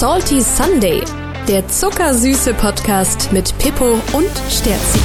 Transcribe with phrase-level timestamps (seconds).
[0.00, 1.02] Salty Sunday,
[1.46, 4.98] der zuckersüße Podcast mit Pippo und Sterzi.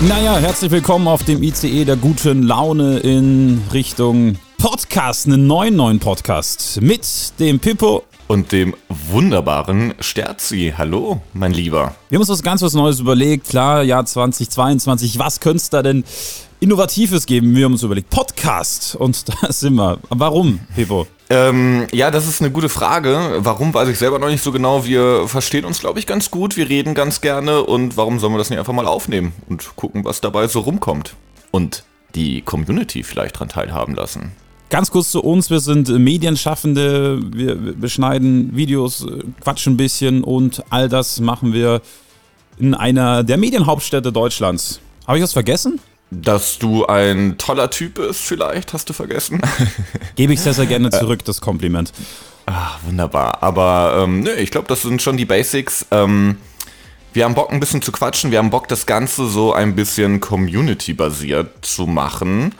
[0.08, 6.00] naja, herzlich willkommen auf dem ICE der guten Laune in Richtung Podcast, einen neuen neuen
[6.00, 10.74] Podcast mit dem Pippo und dem wunderbaren Sterzi.
[10.76, 11.94] Hallo, mein Lieber.
[12.08, 13.48] Wir haben uns was ganz was Neues überlegt.
[13.48, 15.20] Klar, Jahr 2022.
[15.20, 16.02] Was könnte es da denn
[16.58, 17.54] Innovatives geben?
[17.54, 18.96] Wir haben uns überlegt, Podcast.
[18.96, 20.00] Und da sind wir.
[20.08, 21.06] Warum, Pippo?
[21.30, 23.36] Ähm, ja, das ist eine gute Frage.
[23.38, 24.86] Warum weiß ich selber noch nicht so genau.
[24.86, 26.56] Wir verstehen uns, glaube ich, ganz gut.
[26.56, 27.62] Wir reden ganz gerne.
[27.64, 31.14] Und warum sollen wir das nicht einfach mal aufnehmen und gucken, was dabei so rumkommt?
[31.50, 34.32] Und die Community vielleicht daran teilhaben lassen.
[34.70, 39.06] Ganz kurz zu uns, wir sind Medienschaffende, wir beschneiden Videos,
[39.40, 41.80] quatschen ein bisschen und all das machen wir
[42.58, 44.80] in einer der Medienhauptstädte Deutschlands.
[45.06, 45.80] Habe ich was vergessen?
[46.10, 49.42] Dass du ein toller Typ bist, vielleicht, hast du vergessen.
[50.16, 51.92] Gebe ich sehr, sehr gerne zurück, das Kompliment.
[52.46, 53.42] Ach, wunderbar.
[53.42, 55.84] Aber ähm, nö, ich glaube, das sind schon die Basics.
[55.90, 56.38] Ähm,
[57.12, 58.30] wir haben Bock, ein bisschen zu quatschen.
[58.30, 62.54] Wir haben Bock, das Ganze so ein bisschen community-basiert zu machen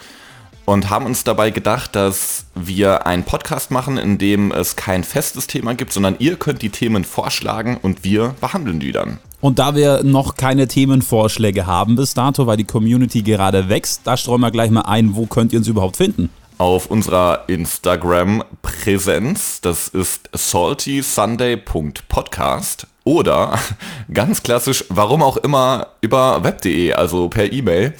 [0.69, 5.47] und haben uns dabei gedacht, dass wir einen Podcast machen, in dem es kein festes
[5.47, 9.19] Thema gibt, sondern ihr könnt die Themen vorschlagen und wir behandeln die dann.
[9.41, 14.17] Und da wir noch keine Themenvorschläge haben bis dato, weil die Community gerade wächst, da
[14.17, 16.31] streuen wir gleich mal ein, wo könnt ihr uns überhaupt finden?
[16.59, 23.59] Auf unserer Instagram-Präsenz, das ist saltysunday.podcast oder
[24.13, 27.95] ganz klassisch, warum auch immer, über web.de, also per E-Mail,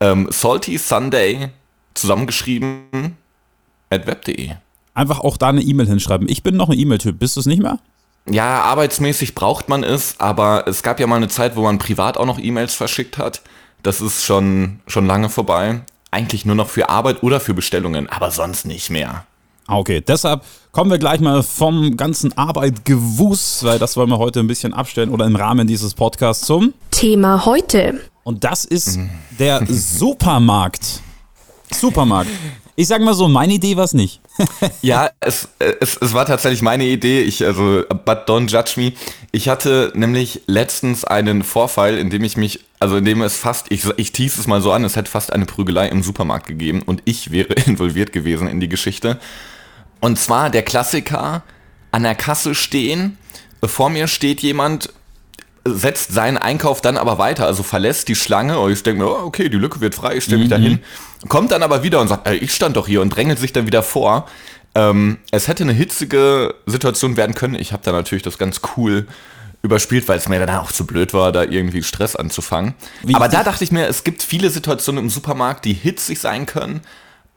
[0.00, 1.62] ähm, saltysunday.podcast
[1.94, 3.16] zusammengeschrieben
[3.90, 4.50] at web.de.
[4.94, 6.28] Einfach auch da eine E-Mail hinschreiben.
[6.28, 7.18] Ich bin noch ein E-Mail-Typ.
[7.18, 7.78] Bist du es nicht mehr?
[8.30, 12.16] Ja, arbeitsmäßig braucht man es, aber es gab ja mal eine Zeit, wo man privat
[12.16, 13.42] auch noch E-Mails verschickt hat.
[13.82, 15.80] Das ist schon, schon lange vorbei.
[16.12, 19.24] Eigentlich nur noch für Arbeit oder für Bestellungen, aber sonst nicht mehr.
[19.66, 24.40] Ah, okay, deshalb kommen wir gleich mal vom ganzen Arbeitgewusst, weil das wollen wir heute
[24.40, 28.00] ein bisschen abstellen oder im Rahmen dieses Podcasts zum Thema heute.
[28.24, 28.98] Und das ist
[29.38, 31.00] der Supermarkt.
[31.72, 32.30] Supermarkt.
[32.74, 34.20] Ich sag mal so, meine Idee war es nicht.
[34.82, 37.20] ja, es, es, es war tatsächlich meine Idee.
[37.20, 38.92] Ich, also, but don't judge me.
[39.30, 43.66] Ich hatte nämlich letztens einen Vorfall, in dem ich mich, also in dem es fast,
[43.70, 46.82] ich, ich tease es mal so an, es hätte fast eine Prügelei im Supermarkt gegeben
[46.82, 49.18] und ich wäre involviert gewesen in die Geschichte.
[50.00, 51.42] Und zwar der Klassiker,
[51.90, 53.18] an der Kasse stehen,
[53.62, 54.92] vor mir steht jemand
[55.64, 59.24] setzt seinen Einkauf dann aber weiter, also verlässt die Schlange und ich denke mir, oh,
[59.24, 60.50] okay, die Lücke wird frei, ich stelle mich mhm.
[60.50, 60.78] dahin.
[61.28, 63.66] Kommt dann aber wieder und sagt, ey, ich stand doch hier und drängelt sich dann
[63.66, 64.26] wieder vor.
[64.74, 67.54] Ähm, es hätte eine hitzige Situation werden können.
[67.54, 69.06] Ich habe da natürlich das ganz cool
[69.62, 72.74] überspielt, weil es mir dann auch zu blöd war, da irgendwie Stress anzufangen.
[73.04, 76.46] Wie aber da dachte ich mir, es gibt viele Situationen im Supermarkt, die hitzig sein
[76.46, 76.80] können.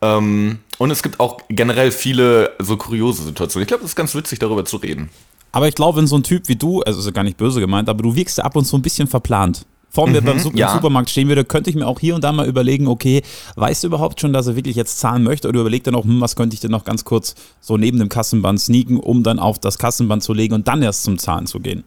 [0.01, 3.63] Ähm, und es gibt auch generell viele so kuriose Situationen.
[3.63, 5.09] Ich glaube, es ist ganz witzig, darüber zu reden.
[5.55, 7.61] Aber ich glaube, wenn so ein Typ wie du, also ist ja gar nicht böse
[7.61, 9.65] gemeint, aber du wirkst ja ab und zu ein bisschen verplant.
[9.89, 10.73] Vor mir mhm, beim Super ja.
[10.73, 13.23] Supermarkt stehen würde, könnte ich mir auch hier und da mal überlegen, okay,
[13.55, 15.47] weißt du überhaupt schon, dass er wirklich jetzt zahlen möchte?
[15.47, 18.09] Oder überlegt dann auch, hm, was könnte ich denn noch ganz kurz so neben dem
[18.09, 21.61] Kassenband sneaken, um dann auf das Kassenband zu legen und dann erst zum Zahlen zu
[21.61, 21.85] gehen?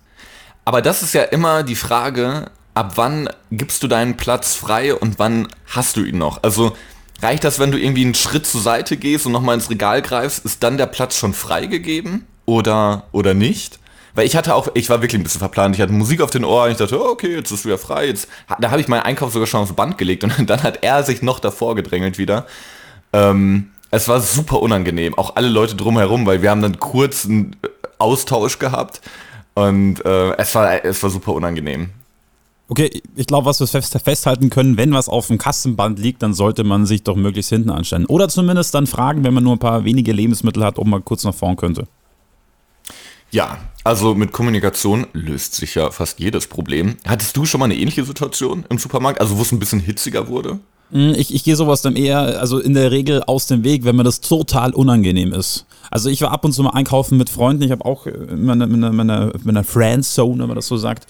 [0.64, 5.18] Aber das ist ja immer die Frage, ab wann gibst du deinen Platz frei und
[5.18, 6.42] wann hast du ihn noch?
[6.42, 6.74] Also
[7.20, 10.46] reicht das, wenn du irgendwie einen Schritt zur Seite gehst und nochmal ins Regal greifst,
[10.46, 12.24] ist dann der Platz schon freigegeben?
[12.48, 13.78] Oder, oder nicht.
[14.14, 15.76] Weil ich hatte auch, ich war wirklich ein bisschen verplant.
[15.76, 16.72] Ich hatte Musik auf den Ohren.
[16.72, 18.06] Ich dachte, oh, okay, jetzt ist wieder frei.
[18.06, 18.26] Jetzt,
[18.58, 21.20] da habe ich meinen Einkauf sogar schon aufs Band gelegt und dann hat er sich
[21.20, 22.46] noch davor gedrängelt wieder.
[23.12, 25.16] Ähm, es war super unangenehm.
[25.16, 27.54] Auch alle Leute drumherum, weil wir haben dann kurz einen
[27.98, 29.02] Austausch gehabt
[29.54, 31.90] und äh, es, war, es war super unangenehm.
[32.70, 36.64] Okay, ich glaube, was wir festhalten können, wenn was auf dem Kassenband liegt, dann sollte
[36.64, 38.06] man sich doch möglichst hinten anstellen.
[38.06, 41.24] Oder zumindest dann fragen, wenn man nur ein paar wenige Lebensmittel hat, ob man kurz
[41.24, 41.86] nach vorn könnte.
[43.30, 46.96] Ja, also mit Kommunikation löst sich ja fast jedes Problem.
[47.06, 50.28] Hattest du schon mal eine ähnliche Situation im Supermarkt, also wo es ein bisschen hitziger
[50.28, 50.58] wurde?
[50.90, 53.96] Hm, ich, ich gehe sowas dann eher, also in der Regel aus dem Weg, wenn
[53.96, 55.66] mir das total unangenehm ist.
[55.90, 58.66] Also ich war ab und zu mal einkaufen mit Freunden, ich habe auch in meiner,
[58.66, 61.06] meiner, meiner, meiner Friendzone, wenn man das so sagt,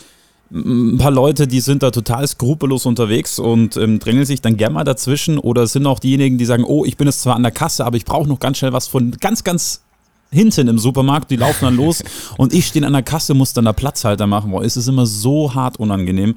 [0.50, 4.74] ein paar Leute, die sind da total skrupellos unterwegs und ähm, drängeln sich dann gerne
[4.74, 7.52] mal dazwischen oder sind auch diejenigen, die sagen, oh, ich bin jetzt zwar an der
[7.52, 9.82] Kasse, aber ich brauche noch ganz schnell was von ganz, ganz
[10.30, 12.02] hinten im Supermarkt, die laufen dann los
[12.36, 14.50] und ich stehe an der Kasse, muss dann da Platzhalter machen.
[14.50, 16.36] Boah, es ist immer so hart unangenehm.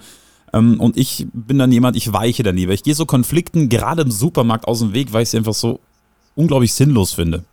[0.54, 3.70] Ähm, und ich bin dann jemand, ich weiche da nie, weil ich gehe so Konflikten
[3.70, 5.80] gerade im Supermarkt aus dem Weg, weil ich sie einfach so
[6.36, 7.44] unglaublich sinnlos finde.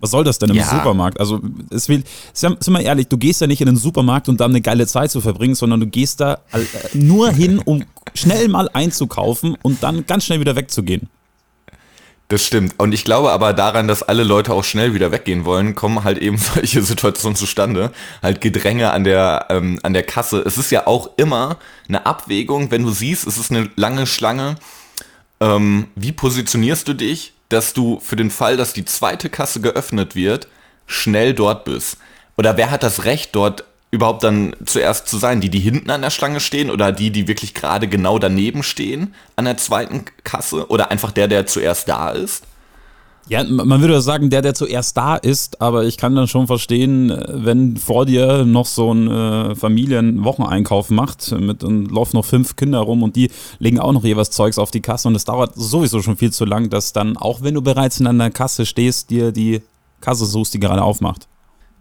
[0.00, 0.68] Was soll das denn im ja.
[0.68, 1.18] Supermarkt?
[1.18, 1.40] Also,
[1.70, 2.02] es will,
[2.34, 5.10] sind wir ehrlich, du gehst ja nicht in den Supermarkt, um da eine geile Zeit
[5.10, 6.60] zu verbringen, sondern du gehst da äh,
[6.92, 11.08] nur hin, um schnell mal einzukaufen und dann ganz schnell wieder wegzugehen.
[12.28, 12.74] Das stimmt.
[12.78, 16.18] Und ich glaube aber daran, dass alle Leute auch schnell wieder weggehen wollen, kommen halt
[16.18, 17.92] eben solche Situationen zustande.
[18.22, 20.40] Halt Gedränge an der, ähm, an der Kasse.
[20.40, 24.56] Es ist ja auch immer eine Abwägung, wenn du siehst, es ist eine lange Schlange.
[25.40, 30.14] Ähm, wie positionierst du dich, dass du für den Fall, dass die zweite Kasse geöffnet
[30.14, 30.48] wird,
[30.86, 31.98] schnell dort bist?
[32.38, 35.40] Oder wer hat das Recht, dort überhaupt dann zuerst zu sein?
[35.40, 39.14] Die, die hinten an der Schlange stehen oder die, die wirklich gerade genau daneben stehen
[39.36, 40.68] an der zweiten Kasse?
[40.68, 42.44] Oder einfach der, der zuerst da ist?
[43.26, 47.10] Ja, man würde sagen, der, der zuerst da ist, aber ich kann dann schon verstehen,
[47.26, 52.80] wenn vor dir noch so ein äh, Familienwocheneinkauf macht mit und laufen noch fünf Kinder
[52.80, 56.02] rum und die legen auch noch jeweils Zeugs auf die Kasse und es dauert sowieso
[56.02, 59.32] schon viel zu lang, dass dann, auch wenn du bereits in einer Kasse stehst, dir
[59.32, 59.62] die
[60.02, 61.26] Kasse suchst, die gerade aufmacht.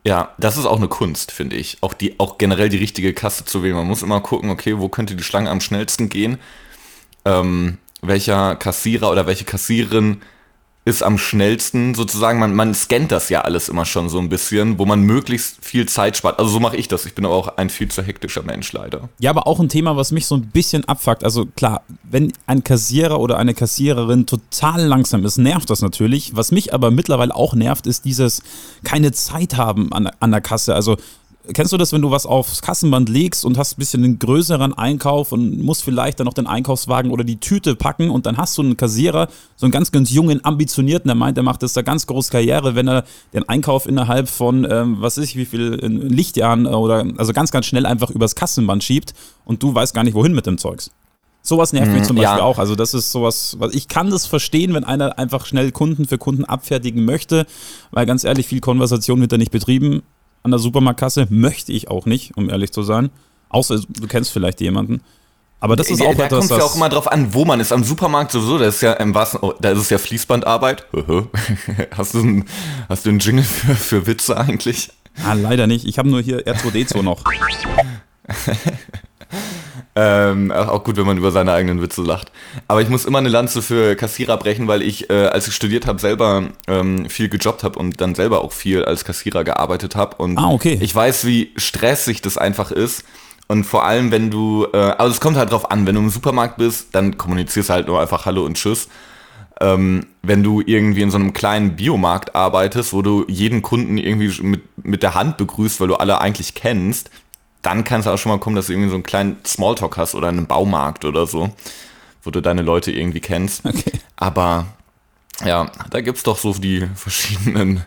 [0.06, 1.78] Ja, das ist auch eine Kunst, finde ich.
[1.82, 3.76] Auch, die, auch generell die richtige Kasse zu wählen.
[3.76, 6.40] Man muss immer gucken, okay, wo könnte die Schlange am schnellsten gehen?
[7.24, 10.22] Ähm, welcher Kassierer oder welche Kassiererin
[10.86, 14.78] ist am schnellsten sozusagen, man, man scannt das ja alles immer schon so ein bisschen,
[14.80, 16.40] wo man möglichst viel Zeit spart.
[16.40, 17.06] Also so mache ich das.
[17.06, 19.08] Ich bin aber auch ein viel zu hektischer Mensch leider.
[19.20, 21.24] Ja, aber auch ein Thema, was mich so ein bisschen abfuckt.
[21.24, 26.36] Also klar, wenn ein Kassierer oder eine Kassiererin total langsam ist, nervt das natürlich.
[26.36, 28.42] Was mich aber mittlerweile auch nervt, ist dieses
[28.84, 30.76] keine Zeit haben an, an der Kasse.
[30.76, 30.98] Also
[31.52, 34.74] Kennst du das, wenn du was aufs Kassenband legst und hast ein bisschen einen größeren
[34.74, 38.58] Einkauf und musst vielleicht dann noch den Einkaufswagen oder die Tüte packen und dann hast
[38.58, 41.82] du einen Kassierer, so einen ganz, ganz jungen, ambitionierten, der meint, der macht das da
[41.82, 43.04] ganz groß Karriere, wenn er
[43.34, 47.66] den Einkauf innerhalb von, ähm, was weiß ich, wie viel Lichtjahren oder, also ganz, ganz
[47.66, 49.14] schnell einfach übers Kassenband schiebt
[49.44, 50.92] und du weißt gar nicht, wohin mit dem Zeugs.
[51.46, 52.44] Sowas nervt mich mhm, zum Beispiel ja.
[52.44, 52.58] auch.
[52.58, 56.18] Also das ist sowas, was ich kann das verstehen, wenn einer einfach schnell Kunden für
[56.18, 57.46] Kunden abfertigen möchte,
[57.92, 60.04] weil ganz ehrlich, viel Konversation wird da nicht betrieben
[60.44, 61.28] an der Supermarktkasse.
[61.30, 63.10] Möchte ich auch nicht, um ehrlich zu sein.
[63.50, 65.02] Außer du kennst vielleicht jemanden.
[65.60, 66.48] Aber das ist auch da, etwas.
[66.50, 67.72] Da kommt ja auch immer drauf an, wo man ist.
[67.72, 70.86] Am Supermarkt sowieso, da ist ja im wahrsten, oh, da ist es ja Fließbandarbeit.
[71.98, 72.46] hast, du einen,
[72.90, 74.90] hast du einen Jingle für, für Witze eigentlich?
[75.24, 75.86] Ah, leider nicht.
[75.86, 77.24] Ich habe nur hier R2D2 noch.
[79.96, 82.32] Ähm, auch gut, wenn man über seine eigenen Witze lacht.
[82.68, 85.86] Aber ich muss immer eine Lanze für Kassierer brechen, weil ich, äh, als ich studiert
[85.86, 90.16] habe, selber ähm, viel gejobbt habe und dann selber auch viel als Kassierer gearbeitet habe.
[90.18, 90.80] Und ah, okay.
[90.82, 93.04] ich weiß, wie stressig das einfach ist.
[93.48, 96.10] Und vor allem, wenn du, äh, also es kommt halt drauf an, wenn du im
[96.10, 98.88] Supermarkt bist, dann kommunizierst du halt nur einfach Hallo und Tschüss.
[99.62, 104.42] Ähm, wenn du irgendwie in so einem kleinen Biomarkt arbeitest, wo du jeden Kunden irgendwie
[104.42, 107.12] mit, mit der Hand begrüßt, weil du alle eigentlich kennst,
[107.64, 110.14] dann kann es auch schon mal kommen, dass du irgendwie so einen kleinen Smalltalk hast
[110.14, 111.50] oder einen Baumarkt oder so,
[112.22, 113.66] wo du deine Leute irgendwie kennst.
[113.66, 113.94] Okay.
[114.16, 114.68] Aber
[115.44, 117.84] ja, da gibt es doch so die verschiedenen,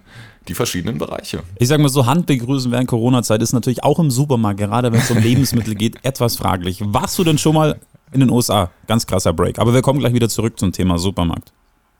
[0.49, 1.43] die verschiedenen Bereiche.
[1.58, 5.11] Ich sag mal so, Handbegrüßen während Corona-Zeit ist natürlich auch im Supermarkt, gerade wenn es
[5.11, 6.81] um Lebensmittel geht, etwas fraglich.
[6.82, 7.79] Warst du denn schon mal
[8.12, 8.70] in den USA?
[8.87, 9.58] Ganz krasser Break.
[9.58, 11.52] Aber wir kommen gleich wieder zurück zum Thema Supermarkt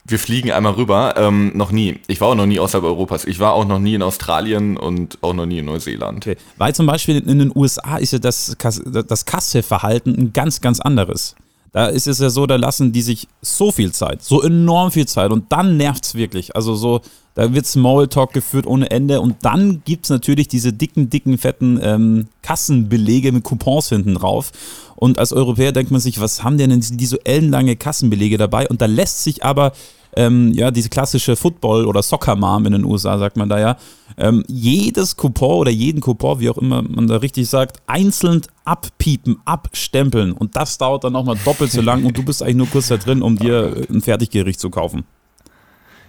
[0.07, 1.15] wir fliegen einmal rüber.
[1.17, 1.99] Ähm, noch nie.
[2.07, 3.25] Ich war auch noch nie außerhalb Europas.
[3.25, 6.25] Ich war auch noch nie in Australien und auch noch nie in Neuseeland.
[6.25, 6.37] Okay.
[6.57, 11.35] Weil zum Beispiel in den USA ist ja das, das Kasseverhalten ein ganz, ganz anderes.
[11.73, 15.07] Da ist es ja so, da lassen die sich so viel Zeit, so enorm viel
[15.07, 16.55] Zeit und dann nervt es wirklich.
[16.55, 17.01] Also so,
[17.37, 21.79] da wird Smalltalk geführt ohne Ende und dann gibt es natürlich diese dicken, dicken, fetten
[21.83, 24.51] ähm, Kassenbelege mit Coupons hinten drauf.
[24.95, 28.67] Und als Europäer denkt man sich, was haben denn diese ellenlange Kassenbelege dabei?
[28.67, 29.73] Und da lässt sich aber
[30.15, 33.77] ähm, ja, diese klassische Football- oder Soccer-Mom in den USA, sagt man da ja,
[34.17, 39.37] ähm, jedes Coupon oder jeden Coupon, wie auch immer man da richtig sagt, einzeln abpiepen,
[39.45, 40.31] abstempeln.
[40.31, 42.97] Und das dauert dann nochmal doppelt so lang und du bist eigentlich nur kurz da
[42.97, 45.03] drin, um dir ein Fertiggericht zu kaufen.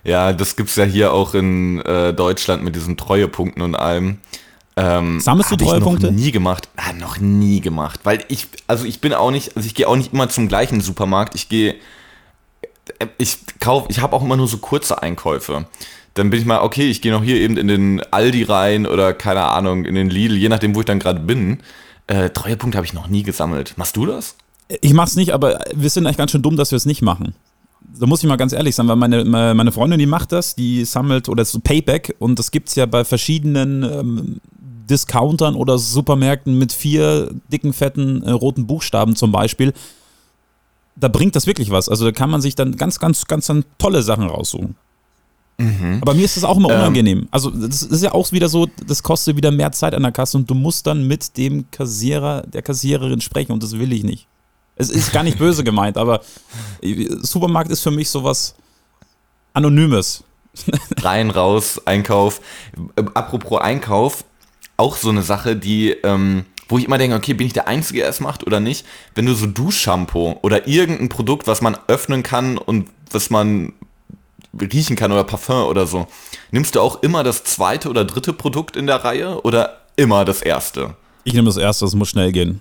[0.05, 4.19] Ja, das gibt es ja hier auch in äh, Deutschland mit diesen Treuepunkten und allem.
[4.77, 6.07] Ähm, Sammelst du Treuepunkte?
[6.07, 6.69] Noch nie gemacht.
[6.77, 8.01] Ah, noch nie gemacht.
[8.05, 10.81] Weil ich, also ich bin auch nicht, also ich gehe auch nicht immer zum gleichen
[10.81, 11.35] Supermarkt.
[11.35, 11.75] Ich gehe
[13.19, 15.67] ich kaufe, ich habe auch immer nur so kurze Einkäufe.
[16.15, 19.13] Dann bin ich mal, okay, ich gehe noch hier eben in den Aldi rein oder
[19.13, 21.61] keine Ahnung, in den Lidl, je nachdem, wo ich dann gerade bin.
[22.07, 23.75] Äh, Treuepunkte habe ich noch nie gesammelt.
[23.77, 24.37] Machst du das?
[24.81, 27.35] Ich mach's nicht, aber wir sind eigentlich ganz schön dumm, dass wir es nicht machen.
[27.81, 30.85] Da muss ich mal ganz ehrlich sein, weil meine, meine Freundin, die macht das, die
[30.85, 34.41] sammelt oder so Payback und das gibt es ja bei verschiedenen ähm,
[34.89, 39.73] Discountern oder Supermärkten mit vier dicken, fetten äh, roten Buchstaben zum Beispiel
[41.01, 41.89] da bringt das wirklich was.
[41.89, 44.75] Also da kann man sich dann ganz, ganz, ganz dann tolle Sachen raussuchen.
[45.59, 45.99] Mhm.
[46.01, 46.81] Aber mir ist das auch immer ähm.
[46.81, 47.19] unangenehm.
[47.21, 47.29] Ähm.
[47.31, 50.37] Also das ist ja auch wieder so, das kostet wieder mehr Zeit an der Kasse
[50.37, 54.27] und du musst dann mit dem Kassierer, der Kassiererin sprechen und das will ich nicht.
[54.79, 56.23] Es ist gar nicht böse gemeint, aber
[57.21, 58.55] Supermarkt ist für mich sowas
[59.53, 60.25] Anonymes.
[61.01, 62.41] Rein, raus, Einkauf.
[63.15, 64.25] Apropos Einkauf,
[64.77, 68.01] auch so eine Sache, die ähm, wo ich immer denke, okay, bin ich der Einzige,
[68.01, 68.85] der es macht oder nicht?
[69.15, 73.73] Wenn du so Duschshampoo oder irgendein Produkt, was man öffnen kann und was man
[74.61, 76.07] riechen kann oder Parfum oder so.
[76.51, 80.43] Nimmst du auch immer das zweite oder dritte Produkt in der Reihe oder immer das
[80.43, 80.95] erste?
[81.25, 82.61] Ich nehme das erste, es muss schnell gehen.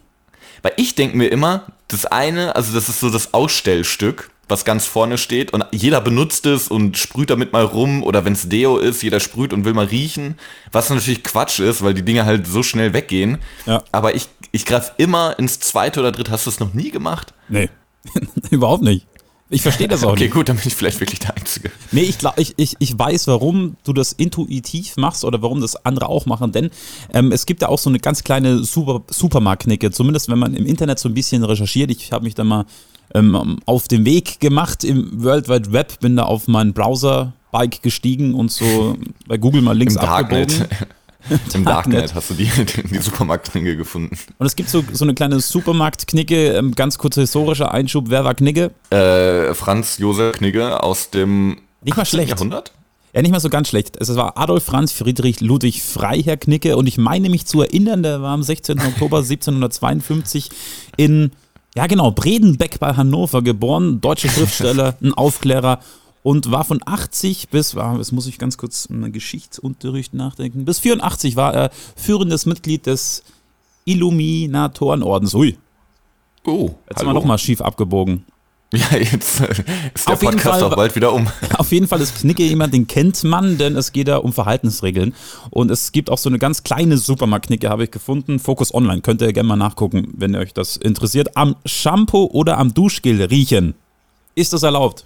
[0.68, 4.86] Weil ich denke mir immer, das eine, also das ist so das Ausstellstück, was ganz
[4.86, 8.78] vorne steht und jeder benutzt es und sprüht damit mal rum oder wenn es Deo
[8.78, 10.38] ist, jeder sprüht und will mal riechen,
[10.74, 13.38] was natürlich Quatsch ist, weil die Dinge halt so schnell weggehen.
[13.66, 13.82] Ja.
[13.94, 16.32] Aber ich, ich greife immer ins zweite oder dritte.
[16.32, 17.34] Hast du es noch nie gemacht?
[17.48, 17.70] Nee,
[18.50, 19.08] überhaupt nicht.
[19.50, 20.34] Ich verstehe das auch Okay, nicht.
[20.34, 21.72] gut, dann bin ich vielleicht wirklich der Einzige.
[21.92, 25.86] Nee, ich, glaub, ich, ich, ich weiß, warum du das intuitiv machst oder warum das
[25.86, 26.70] andere auch machen, denn
[27.14, 30.66] ähm, es gibt ja auch so eine ganz kleine Super, Supermarkt-Knicke, zumindest wenn man im
[30.66, 31.92] Internet so ein bisschen recherchiert.
[31.92, 32.66] Ich habe mich da mal
[33.14, 38.34] ähm, auf den Weg gemacht im World Wide Web, bin da auf mein Browser-Bike gestiegen
[38.34, 40.66] und so bei Google mal links abgebogen.
[41.54, 42.50] Im Darknet hast du die,
[42.92, 44.18] die Supermarktklinge gefunden.
[44.38, 48.06] Und es gibt so, so eine kleine Supermarkt-Knicke, ähm, ganz kurzer historischer Einschub.
[48.10, 48.72] Wer war Knigge?
[48.90, 52.06] Äh, Franz Josef Knigge aus dem Nicht mal 18.
[52.06, 52.30] schlecht.
[52.30, 52.72] Jahrhundert?
[53.14, 53.98] Ja, nicht mal so ganz schlecht.
[53.98, 58.22] Es war Adolf Franz Friedrich Ludwig Freiherr Knicke und ich meine mich zu erinnern, der
[58.22, 58.80] war am 16.
[58.80, 60.50] Oktober 1752
[60.98, 61.32] in,
[61.76, 65.80] ja genau, Bredenbeck bei Hannover geboren, deutscher Schriftsteller, ein Aufklärer
[66.28, 70.80] und war von 80 bis, war, jetzt muss ich ganz kurz im Geschichtsunterricht nachdenken, bis
[70.80, 73.24] 84 war er führendes Mitglied des
[73.86, 75.34] Illuminatorenordens.
[75.36, 75.58] Ui,
[76.46, 78.26] Oh, jetzt sind wir nochmal schief abgebogen.
[78.74, 79.48] Ja, jetzt äh,
[79.96, 81.26] ist der Auf jeden Podcast Fall- auch bald wieder um.
[81.58, 85.14] Auf jeden Fall ist Knicke jemand, den kennt man, denn es geht da um Verhaltensregeln.
[85.52, 88.40] Und es gibt auch so eine ganz kleine Supermarkt-Knicke, habe ich gefunden.
[88.40, 91.38] Focus Online, könnt ihr gerne mal nachgucken, wenn euch das interessiert.
[91.38, 93.74] Am Shampoo oder am Duschgel riechen.
[94.36, 95.06] Ist das erlaubt?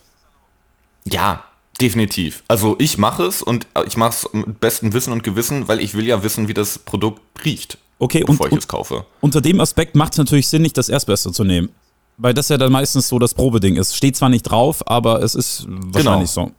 [1.06, 1.44] Ja,
[1.80, 2.44] definitiv.
[2.48, 5.94] Also ich mache es und ich mache es mit bestem Wissen und Gewissen, weil ich
[5.96, 9.06] will ja wissen, wie das Produkt riecht, Okay, und, bevor ich und es kaufe.
[9.20, 11.70] unter dem Aspekt macht es natürlich Sinn, nicht das Erstbeste zu nehmen.
[12.18, 13.96] Weil das ja dann meistens so das Probeding ist.
[13.96, 16.52] Steht zwar nicht drauf, aber es ist wahrscheinlich so.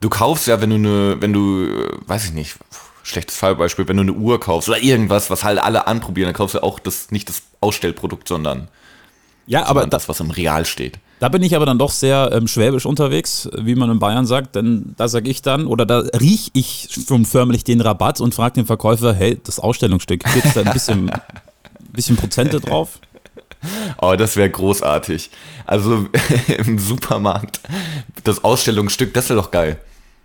[0.00, 2.56] Du kaufst ja, wenn du eine, wenn du, äh, weiß ich nicht,
[3.02, 6.56] schlechtes Fallbeispiel, wenn du eine Uhr kaufst oder irgendwas, was halt alle anprobieren, dann kaufst
[6.56, 8.68] du auch das, nicht das Ausstellprodukt, sondern,
[9.46, 10.98] Ja, aber sondern da, das, was im Real steht.
[11.22, 14.56] Da bin ich aber dann doch sehr ähm, schwäbisch unterwegs, wie man in Bayern sagt,
[14.56, 18.54] denn da sage ich dann, oder da riech ich schon förmlich den Rabatt und frage
[18.54, 21.12] den Verkäufer, hey, das Ausstellungsstück, gibt es da ein bisschen,
[21.92, 22.98] bisschen Prozente drauf?
[24.00, 25.30] Oh, das wäre großartig.
[25.64, 26.08] Also
[26.58, 27.60] im Supermarkt,
[28.24, 29.78] das Ausstellungsstück, das wäre doch geil.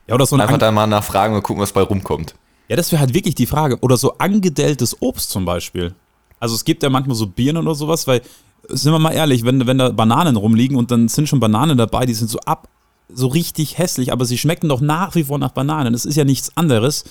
[0.07, 2.33] Ja, oder so ein Einfach An da mal nachfragen und gucken, was bei rumkommt.
[2.69, 3.77] ja, das wäre halt wirklich die Frage.
[3.81, 5.93] Oder so angedelltes Obst zum Beispiel.
[6.39, 8.23] Also es gibt ja manchmal so Birnen oder sowas, weil,
[8.69, 12.05] sind wir mal ehrlich, wenn, wenn da Bananen rumliegen und dann sind schon Bananen dabei,
[12.05, 12.67] die sind so ab,
[13.09, 15.93] so richtig hässlich, aber sie schmecken doch nach wie vor nach Bananen.
[15.93, 17.05] Das ist ja nichts anderes.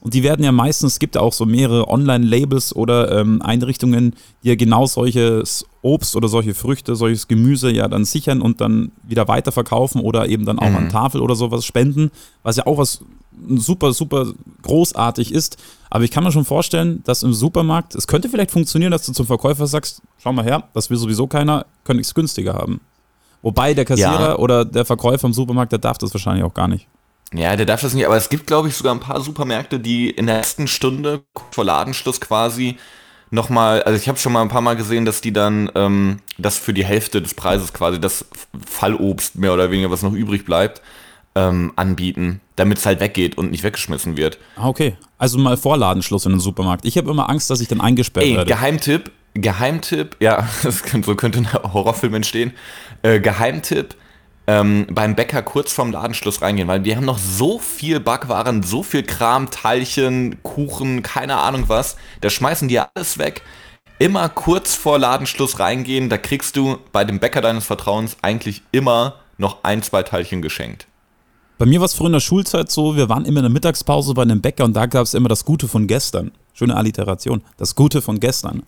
[0.00, 4.14] Und die werden ja meistens, es gibt ja auch so mehrere Online-Labels oder ähm, Einrichtungen,
[4.44, 8.92] die ja genau solches Obst oder solche Früchte, solches Gemüse ja dann sichern und dann
[9.02, 12.12] wieder weiterverkaufen oder eben dann auch an Tafel oder sowas spenden,
[12.44, 13.00] was ja auch was
[13.56, 14.26] super, super
[14.62, 15.56] großartig ist.
[15.90, 19.12] Aber ich kann mir schon vorstellen, dass im Supermarkt, es könnte vielleicht funktionieren, dass du
[19.12, 22.80] zum Verkäufer sagst, schau mal her, das will sowieso keiner, könnte ich es günstiger haben.
[23.42, 24.36] Wobei der Kassierer Ja.
[24.38, 26.86] oder der Verkäufer im Supermarkt, der darf das wahrscheinlich auch gar nicht.
[27.32, 30.10] Ja, der darf das nicht, aber es gibt, glaube ich, sogar ein paar Supermärkte, die
[30.10, 32.76] in der letzten Stunde vor Ladenschluss quasi
[33.30, 36.56] nochmal, also ich habe schon mal ein paar Mal gesehen, dass die dann ähm, das
[36.58, 38.24] für die Hälfte des Preises quasi, das
[38.66, 40.80] Fallobst mehr oder weniger, was noch übrig bleibt,
[41.34, 44.38] ähm, anbieten, damit es halt weggeht und nicht weggeschmissen wird.
[44.56, 44.96] Ah, okay.
[45.18, 46.84] Also mal Vorladenschluss in den Supermarkt.
[46.84, 48.50] Ich habe immer Angst, dass ich dann eingesperrt Ey, werde.
[48.50, 52.52] Geheimtipp, Geheimtipp, ja, das könnte, so könnte ein Horrorfilm entstehen.
[53.02, 53.94] Äh, Geheimtipp,
[54.48, 58.82] ähm, beim Bäcker kurz vorm Ladenschluss reingehen, weil die haben noch so viel Backwaren, so
[58.82, 61.96] viel Kram, Teilchen, Kuchen, keine Ahnung was.
[62.22, 63.42] Da schmeißen die alles weg.
[63.98, 69.16] Immer kurz vor Ladenschluss reingehen, da kriegst du bei dem Bäcker deines Vertrauens eigentlich immer
[69.36, 70.87] noch ein, zwei Teilchen geschenkt.
[71.58, 74.14] Bei mir war es früher in der Schulzeit so, wir waren immer in der Mittagspause
[74.14, 76.30] bei einem Bäcker und da gab es immer das Gute von gestern.
[76.54, 77.42] Schöne Alliteration.
[77.56, 78.62] Das Gute von gestern.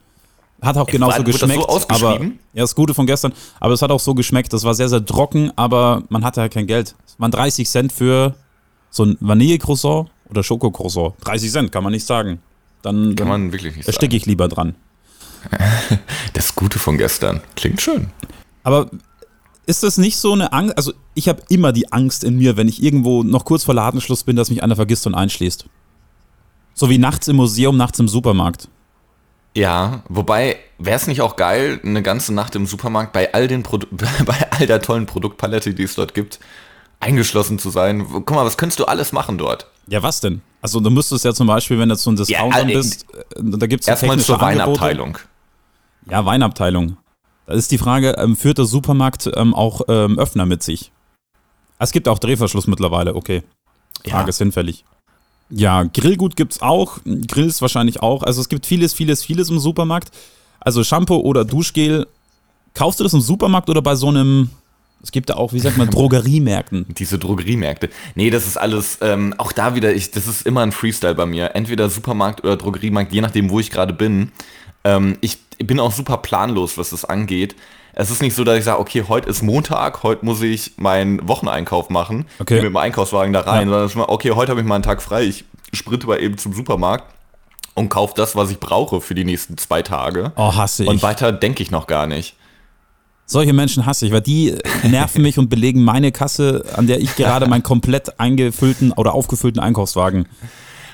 [0.61, 1.91] Hat auch genauso war- wurde das so geschmeckt.
[1.91, 3.33] aber, ja, das Gute von gestern.
[3.61, 4.53] Aber es hat auch so geschmeckt.
[4.53, 6.95] Das war sehr, sehr trocken, aber man hatte halt kein Geld.
[7.07, 8.35] Es waren 30 Cent für
[8.91, 11.15] so ein Vanille-Croissant oder Schoko-Croissant.
[11.25, 12.41] 30 Cent, kann man nicht sagen.
[12.83, 14.15] Dann, Kann man wirklich nicht sagen.
[14.15, 14.75] ich lieber dran.
[16.35, 17.41] Das Gute von gestern.
[17.57, 18.11] Klingt schön.
[18.63, 18.91] Aber
[19.71, 20.77] ist das nicht so eine Angst?
[20.77, 24.25] Also, ich habe immer die Angst in mir, wenn ich irgendwo noch kurz vor Ladenschluss
[24.25, 25.65] bin, dass mich einer vergisst und einschließt.
[26.75, 28.69] So wie nachts im Museum, nachts im Supermarkt.
[29.55, 33.63] Ja, wobei, wäre es nicht auch geil, eine ganze Nacht im Supermarkt bei all den
[33.63, 33.87] Produ
[34.27, 36.41] bei all der tollen Produktpalette, die es dort gibt,
[36.99, 38.07] eingeschlossen zu sein?
[38.11, 39.69] Guck mal, was könntest du alles machen dort?
[39.87, 40.43] Ja, was denn?
[40.63, 43.67] Also, du müsstest ja zum Beispiel, wenn du so ein Discounter äh, bist, äh, da
[43.67, 44.41] gibt es so Erstmal zur.
[44.41, 45.19] Weinabteilung.
[46.11, 46.97] Ja, Weinabteilung.
[47.51, 50.93] Da ist die Frage, ähm, führt der Supermarkt ähm, auch ähm, Öffner mit sich?
[51.81, 53.43] Es gibt auch Drehverschluss mittlerweile, okay.
[54.05, 54.29] Frage Ja.
[54.29, 54.85] ist hinfällig.
[55.49, 58.23] Ja, Grillgut gibt's auch, Grills wahrscheinlich auch.
[58.23, 60.13] Also es gibt vieles, vieles, vieles im Supermarkt.
[60.61, 62.07] Also Shampoo oder Duschgel.
[62.75, 64.51] Kaufst du das im Supermarkt oder bei so einem,
[65.03, 66.87] es gibt da auch, wie sagt man, Drogeriemärkten?
[66.99, 67.91] Diese Drogeriemärkte.
[68.15, 71.27] Nee, das ist alles, ähm, auch da wieder, ich, das ist immer ein Freestyle bei
[71.27, 71.57] mir.
[71.57, 74.31] Entweder Supermarkt oder Drogeriemarkt, je nachdem, wo ich gerade bin.
[74.85, 77.57] Ähm, ich bin auch super planlos, was das angeht.
[77.93, 81.27] Es ist nicht so, dass ich sage, okay, heute ist Montag, heute muss ich meinen
[81.29, 82.27] Wocheneinkauf machen.
[82.39, 82.57] Okay.
[82.57, 83.69] Mit dem Einkaufswagen da rein.
[83.69, 83.89] Ja.
[83.89, 85.25] Sondern okay, heute habe ich mal einen Tag frei.
[85.25, 87.05] Ich sprinte mal eben zum Supermarkt
[87.75, 90.33] und kaufe das, was ich brauche für die nächsten zwei Tage.
[90.37, 90.89] Oh, hasse ich.
[90.89, 92.37] Und weiter denke ich noch gar nicht.
[93.27, 97.15] Solche Menschen hasse ich, weil die nerven mich und belegen meine Kasse, an der ich
[97.15, 100.27] gerade meinen komplett eingefüllten oder aufgefüllten Einkaufswagen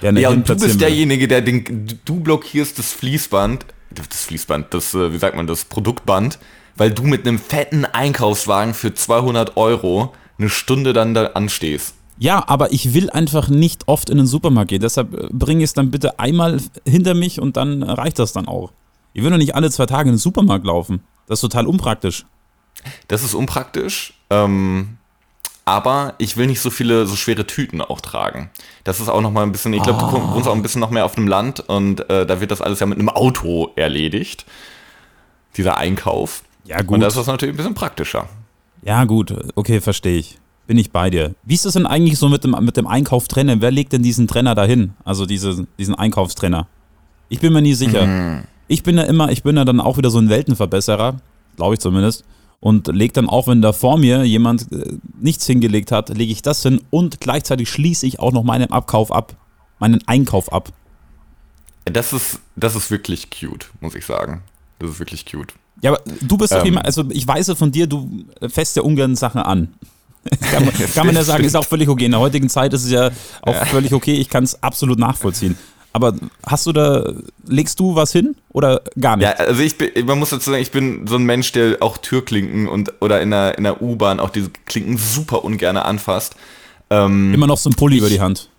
[0.01, 4.95] gerne Ja, und du bist derjenige, der den, du blockierst das Fließband, das Fließband, das,
[4.95, 6.39] äh, wie sagt man, das Produktband,
[6.77, 11.95] weil du mit einem fetten Einkaufswagen für 200 Euro eine Stunde dann da anstehst.
[12.19, 14.81] Ja, aber ich will einfach nicht oft in den Supermarkt gehen.
[14.81, 18.73] Deshalb äh, bring es dann bitte einmal hinter mich und dann reicht das dann auch.
[19.13, 21.01] Ich will doch nicht alle zwei Tage in den Supermarkt laufen.
[21.27, 22.25] Das ist total unpraktisch.
[23.09, 24.99] Das ist unpraktisch, ähm,
[25.67, 28.49] aber ich will nicht so viele, so schwere Tüten auch tragen.
[28.85, 30.81] Das ist auch noch mal ein bisschen, ich glaube, du komm- wohnst auch ein bisschen
[30.81, 33.71] noch mehr auf dem Land und äh, da wird das alles ja mit einem Auto
[33.77, 34.47] erledigt,
[35.57, 36.43] dieser Einkauf.
[36.65, 36.95] Ja, gut.
[36.95, 38.29] Und das ist natürlich ein bisschen praktischer.
[38.83, 40.39] Ja, gut, okay, verstehe ich.
[40.69, 41.35] Bin ich bei dir.
[41.45, 43.61] Wie ist es denn eigentlich so mit dem, mit dem Einkaufstrenner?
[43.61, 44.95] Wer legt denn diesen Trenner dahin?
[45.05, 46.67] Also diese, diesen Einkaufstrenner?
[47.29, 48.43] Ich bin mir nie sicher.
[48.69, 51.17] Ich bin ja immer, ich bin ja dann auch wieder so ein Weltenverbesserer,
[51.57, 52.25] glaube ich zumindest.
[52.61, 56.43] Und leg dann auch, wenn da vor mir jemand äh, nichts hingelegt hat, lege ich
[56.43, 59.37] das hin und gleichzeitig schließe ich auch noch meinen Abkauf ab.
[59.79, 60.73] Meinen Einkauf ab.
[61.85, 64.43] Das ist, das ist wirklich cute, muss ich sagen.
[64.79, 65.55] Das ist wirklich cute.
[65.83, 66.65] Ja, aber du bist doch Ähm.
[66.65, 69.75] jemand, also ich weiß ja von dir, du fässt ja ungern Sachen an.
[70.51, 72.07] kann, man, kann man ja sagen, ist auch völlig okay.
[72.07, 73.11] In der heutigen Zeit ist es ja
[73.43, 74.15] auch völlig okay.
[74.15, 75.57] Ich kann es absolut nachvollziehen.
[75.97, 76.13] Aber
[76.47, 77.11] hast du da,
[77.49, 79.25] legst du was hin oder gar nicht?
[79.25, 81.97] Ja, also ich bin, man muss dazu sagen, ich bin so ein Mensch, der auch
[81.97, 86.37] Türklinken und oder in der, in der U-Bahn auch diese Klinken super ungern anfasst.
[86.91, 88.51] Ähm, Immer noch so ein Pulli über die Hand.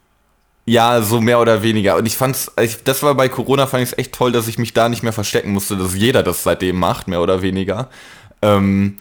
[0.65, 1.95] ja, so mehr oder weniger.
[1.95, 4.58] Und ich fand's, ich, das war bei Corona fand ich es echt toll, dass ich
[4.58, 7.88] mich da nicht mehr verstecken musste, dass jeder das seitdem macht, mehr oder weniger.
[8.41, 8.97] Ähm,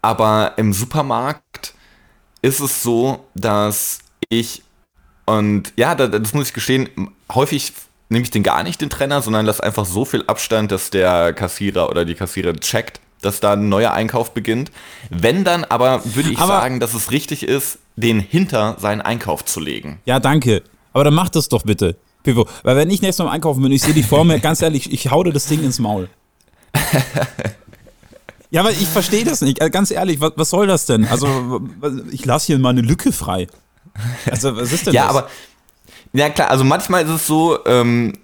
[0.00, 1.74] aber im Supermarkt
[2.40, 3.98] ist es so, dass
[4.28, 4.62] ich
[5.26, 6.88] und ja, da- das muss ich gestehen,
[7.32, 7.72] häufig
[8.08, 11.32] nehme ich den gar nicht, den Trenner, sondern lass einfach so viel Abstand, dass der
[11.32, 14.70] Kassierer oder die Kassiererin checkt, dass da ein neuer Einkauf beginnt.
[15.10, 19.44] Wenn dann aber, würde ich Aber- sagen, dass es richtig ist, den hinter seinen Einkauf
[19.44, 20.00] zu legen.
[20.06, 20.62] Ja, danke.
[20.92, 21.96] Aber dann mach das doch bitte.
[22.22, 22.46] Pivo.
[22.64, 25.10] Weil wenn ich nächstes Mal einkaufen bin, ich sehe die vor mir, ganz ehrlich, ich
[25.10, 26.08] hau dir das Ding ins Maul.
[28.52, 29.60] Ja, aber ich verstehe das nicht.
[29.60, 31.06] Also Ganz ehrlich, was, was soll das denn?
[31.06, 31.60] Also,
[32.10, 33.46] ich lasse hier mal eine Lücke frei.
[34.30, 35.16] Also, was ist denn Ja, das?
[35.16, 35.28] aber,
[36.12, 38.14] ja klar, also manchmal ist es so, ähm,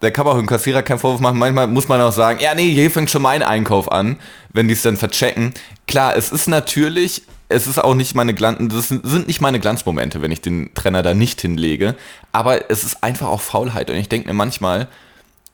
[0.00, 2.54] da kann man auch dem Kassierer keinen Vorwurf machen, manchmal muss man auch sagen, ja
[2.54, 4.18] nee, hier fängt schon mein Einkauf an,
[4.52, 5.54] wenn die es dann verchecken.
[5.86, 9.60] Klar, es ist natürlich, es ist auch nicht meine Glanz, das sind sind nicht meine
[9.60, 11.94] Glanzmomente, wenn ich den Trenner da nicht hinlege,
[12.32, 14.88] aber es ist einfach auch Faulheit und ich denke mir manchmal,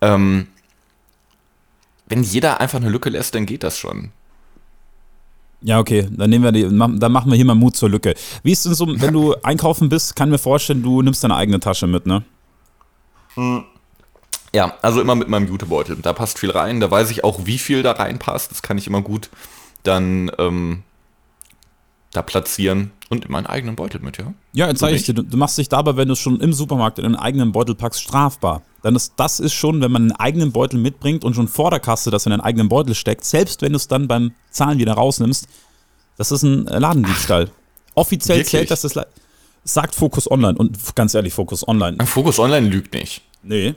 [0.00, 0.48] ähm,
[2.06, 4.12] wenn jeder einfach eine Lücke lässt, dann geht das schon.
[5.60, 8.14] Ja, okay, dann nehmen wir die, dann machen wir hier mal Mut zur Lücke.
[8.42, 11.58] Wie ist denn so, wenn du einkaufen bist, kann mir vorstellen, du nimmst deine eigene
[11.58, 12.22] Tasche mit, ne?
[14.54, 15.96] Ja, also immer mit meinem Jutebeutel.
[15.96, 16.80] Da passt viel rein.
[16.80, 18.50] Da weiß ich auch, wie viel da reinpasst.
[18.50, 19.30] Das kann ich immer gut
[19.82, 20.82] dann ähm,
[22.12, 22.92] da platzieren.
[23.10, 24.34] Und in meinen eigenen Beutel mit, ja.
[24.52, 26.98] Ja, jetzt sage ich dir, du, machst dich dabei, wenn du es schon im Supermarkt
[26.98, 28.62] in einen eigenen Beutel packst, strafbar.
[28.82, 31.80] Dann ist das ist schon, wenn man einen eigenen Beutel mitbringt und schon vor der
[31.80, 34.92] Kasse das in einen eigenen Beutel steckt, selbst wenn du es dann beim Zahlen wieder
[34.92, 35.48] rausnimmst,
[36.16, 37.50] das ist ein Ladendiebstahl.
[37.94, 38.50] Offiziell wirklich?
[38.50, 38.94] zählt das, das
[39.64, 42.04] sagt Focus Online und ganz ehrlich, Focus Online.
[42.06, 43.22] Focus Online lügt nicht.
[43.42, 43.74] Nee.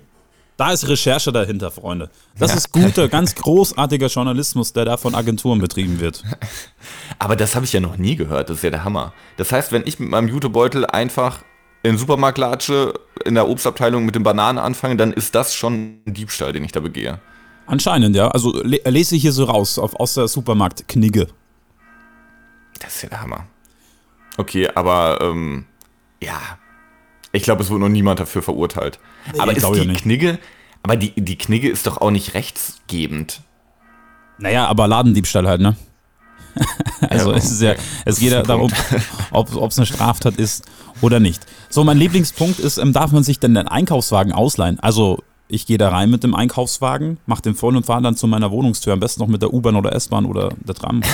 [0.57, 2.11] Da ist Recherche dahinter, Freunde.
[2.37, 6.23] Das ist guter, ganz großartiger Journalismus, der da von Agenturen betrieben wird.
[7.19, 8.49] Aber das habe ich ja noch nie gehört.
[8.49, 9.13] Das ist ja der Hammer.
[9.37, 11.39] Das heißt, wenn ich mit meinem Jutebeutel einfach
[11.81, 12.93] in den Supermarkt latsche,
[13.25, 16.71] in der Obstabteilung mit den Bananen anfange, dann ist das schon ein Diebstahl, den ich
[16.71, 17.19] da begehe.
[17.65, 18.27] Anscheinend, ja.
[18.27, 21.27] Also le lese ich hier so raus auf, aus der Supermarkt-Knigge.
[22.79, 23.45] Das ist ja der Hammer.
[24.37, 25.65] Okay, aber ähm,
[26.21, 26.39] ja,
[27.31, 28.99] ich glaube, es wurde noch niemand dafür verurteilt.
[29.37, 29.87] aber ist die.
[29.87, 30.39] Knigge,
[30.83, 33.41] aber die, die Knigge ist doch auch nicht rechtsgebend.
[34.37, 35.75] Naja, aber Ladendiebstahl halt, ne?
[37.09, 38.71] also Ja, es ist ja, es geht ja darum,
[39.31, 40.65] ob es eine Straftat ist
[41.01, 41.45] oder nicht.
[41.69, 44.79] So, mein Lieblingspunkt ist, ähm, darf man sich denn den Einkaufswagen ausleihen?
[44.79, 48.27] Also ich gehe da rein mit dem Einkaufswagen, mache den voll und fahre dann zu
[48.27, 51.01] meiner Wohnungstür, am besten noch mit der U-Bahn oder S-Bahn oder der Tram.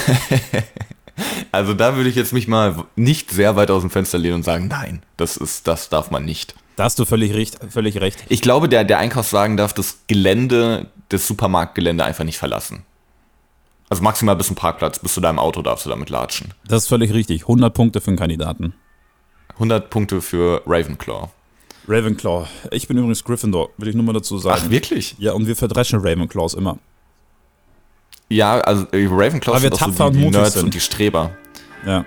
[1.51, 4.43] Also da würde ich jetzt mich mal nicht sehr weit aus dem Fenster lehnen und
[4.43, 6.55] sagen, nein, das ist, das darf man nicht.
[6.75, 7.57] Da hast du völlig recht.
[7.69, 8.23] Völlig recht.
[8.29, 12.83] Ich glaube, der, der Einkaufswagen darf das Gelände, das Supermarktgelände einfach nicht verlassen.
[13.89, 16.53] Also maximal bis zum Parkplatz, bis zu deinem Auto darfst du damit latschen.
[16.67, 17.43] Das ist völlig richtig.
[17.43, 18.73] 100 Punkte für einen Kandidaten.
[19.53, 21.29] 100 Punkte für Ravenclaw.
[21.87, 22.47] Ravenclaw.
[22.71, 24.63] Ich bin übrigens Gryffindor, will ich nur mal dazu sagen.
[24.65, 25.15] Ach, wirklich?
[25.19, 26.77] Ja, und wir verdreschen Ravenclaws immer.
[28.29, 30.65] Ja, also äh, Ravenclaws sind auch so und die, die Nerds sind.
[30.65, 31.31] und die Streber.
[31.85, 32.05] Ja.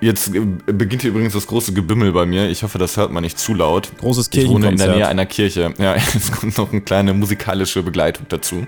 [0.00, 2.48] Jetzt äh, beginnt hier übrigens das große Gebimmel bei mir.
[2.48, 3.90] Ich hoffe, das hört man nicht zu laut.
[3.98, 4.96] Großes Ich wohne in der Kirchenkonzert.
[4.96, 5.74] Nähe einer Kirche.
[5.76, 8.66] Ja, es kommt noch eine kleine musikalische Begleitung dazu.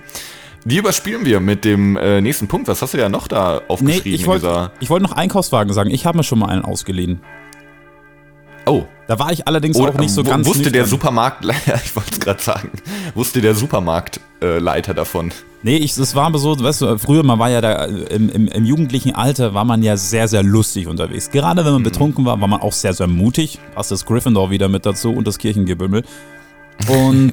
[0.69, 2.67] Die überspielen wir mit dem äh, nächsten Punkt.
[2.67, 4.73] Was hast du ja noch da Nee, aufgeschrieben ich in wollte dieser.
[4.81, 5.91] ich wollte noch Einkaufswagen sagen.
[5.91, 7.21] Ich habe mir schon mal einen ausgeliehen.
[8.69, 10.89] Oh, Da war ich allerdings Oder, auch nicht so ganz wusste der nüchtern.
[10.89, 12.71] Supermarktleiter, ich wollte es gerade sagen,
[13.15, 15.31] wusste der Supermarktleiter äh, davon?
[15.63, 18.49] Nee, ich, das war aber so, weißt du, früher, man war ja da, im, im,
[18.49, 21.31] im jugendlichen Alter war man ja sehr, sehr lustig unterwegs.
[21.31, 21.85] Gerade wenn man Mhm.
[21.85, 23.61] betrunken war, war man auch sehr, sehr mutig.
[23.77, 26.03] Passt das Gryffindor wieder mit dazu und das Kirchengebümmel.
[26.89, 27.33] Und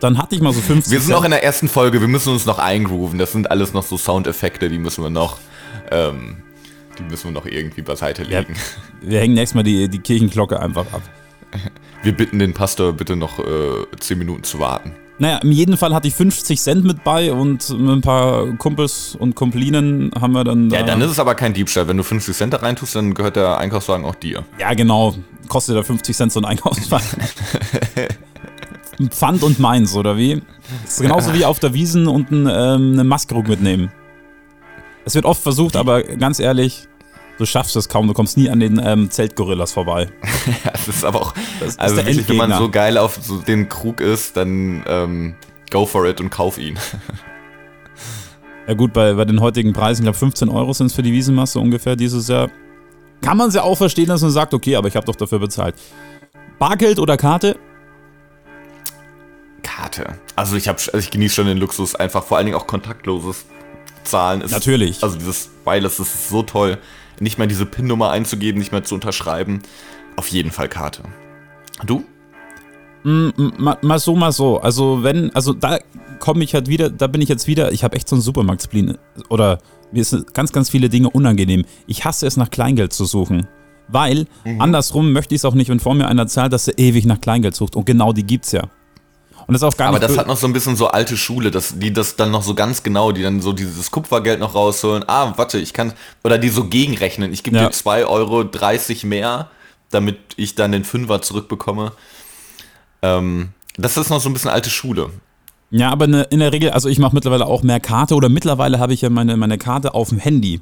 [0.00, 2.32] dann hatte ich mal so 50 Wir sind noch in der ersten Folge, wir müssen
[2.32, 3.18] uns noch eingrooven.
[3.18, 5.38] Das sind alles noch so Soundeffekte, die müssen wir noch,
[5.90, 6.36] ähm,
[6.98, 8.40] die müssen wir noch irgendwie beiseite Ja.
[8.40, 8.56] legen.
[9.02, 11.02] Wir hängen nächstes Mal die, die Kirchenglocke einfach ab.
[12.02, 13.44] Wir bitten den Pastor bitte noch äh,
[14.00, 14.92] 10 Minuten zu warten.
[15.18, 19.14] Naja, in jedem Fall hatte ich 50 Cent mit bei und mit ein paar Kumpels
[19.18, 20.68] und Kumplinen haben wir dann.
[20.70, 21.88] Ja, da- dann ist es aber kein Diebstahl.
[21.88, 24.44] Wenn du 50 Cent da reintust, dann gehört der Einkaufswagen auch dir.
[24.58, 25.14] Ja, genau.
[25.48, 27.06] Kostet ja 50 Cent so ein Einkaufswagen.
[29.08, 30.42] Pfand und meins, oder wie?
[30.84, 33.92] Das ist genauso wie auf der Wiesen und ein, ähm, eine Maskerung mitnehmen.
[35.04, 36.88] Es wird oft versucht, aber ganz ehrlich,
[37.38, 38.08] du schaffst es kaum.
[38.08, 40.08] Du kommst nie an den ähm, Zeltgorillas vorbei.
[40.72, 44.00] Das ist aber auch, ist also wirklich, wenn man so geil auf so den Krug
[44.00, 45.34] ist, dann ähm,
[45.70, 46.78] go for it und kauf ihn.
[48.68, 51.12] Ja gut, bei, bei den heutigen Preisen, ich glaube 15 Euro sind es für die
[51.12, 52.50] Wiesenmasse ungefähr dieses Jahr.
[53.20, 55.38] Kann man es ja auch verstehen, dass man sagt, okay, aber ich habe doch dafür
[55.38, 55.74] bezahlt.
[56.58, 57.56] Bargeld oder Karte?
[59.66, 60.18] Karte.
[60.36, 63.46] Also ich habe, also ich genieße schon den Luxus, einfach vor allen Dingen auch kontaktloses
[64.04, 64.40] Zahlen.
[64.40, 65.02] Ist, Natürlich.
[65.02, 66.78] Also dieses Wireless das ist so toll.
[67.18, 69.62] Nicht mal diese PIN-Nummer einzugeben, nicht mehr zu unterschreiben.
[70.14, 71.02] Auf jeden Fall Karte.
[71.84, 72.04] Du?
[73.02, 74.60] Mm, mm, Mal, mal so, mal so.
[74.60, 75.78] Also wenn, also da
[76.20, 78.96] komme ich halt wieder, da bin ich jetzt wieder, ich habe echt so einen Supermarktspleen.
[79.30, 79.58] Oder
[79.90, 81.64] mir sind ganz, ganz viele Dinge unangenehm.
[81.88, 83.48] Ich hasse es, nach Kleingeld zu suchen.
[83.88, 84.26] Weil,
[84.58, 87.20] andersrum möchte ich es auch nicht, wenn vor mir einer zahlt, dass er ewig nach
[87.20, 87.76] Kleingeld sucht.
[87.76, 88.68] Und genau die gibt's ja.
[89.46, 91.16] Und das ist auch gar Aber nicht das hat noch so ein bisschen so alte
[91.16, 94.54] Schule, dass die das dann noch so ganz genau, die dann so dieses Kupfergeld noch
[94.54, 95.04] rausholen.
[95.06, 95.92] Ah, warte, ich kann,
[96.24, 97.32] oder die so gegenrechnen.
[97.32, 97.66] Ich gebe Ja.
[97.68, 99.50] dir 2,30 Euro mehr,
[99.90, 101.92] damit ich dann den Fünfer zurückbekomme.
[103.02, 105.10] Ähm, das ist noch so ein bisschen alte Schule.
[105.70, 108.78] Ja, aber ne, in der Regel, also ich mache mittlerweile auch mehr Karte oder mittlerweile
[108.78, 110.60] habe ich ja meine, meine Karte auf dem Handy.